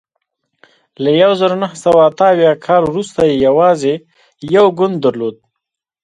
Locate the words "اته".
2.09-2.25